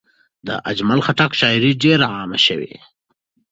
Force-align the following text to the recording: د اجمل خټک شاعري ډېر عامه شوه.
د 0.47 0.49
اجمل 0.71 0.99
خټک 1.05 1.31
شاعري 1.39 1.71
ډېر 1.83 1.99
عامه 2.11 2.39
شوه. 2.45 2.73